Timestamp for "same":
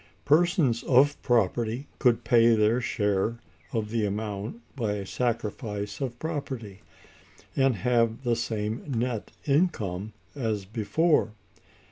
8.35-8.83